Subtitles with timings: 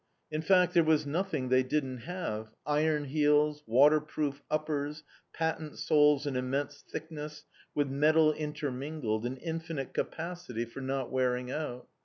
[0.31, 6.35] In fact there was nothing they didn't have, iron heels, waterproof uppers, patent soles an
[6.35, 11.87] immense thickness, with metal intermingled, an infinite capacity for not wearing out.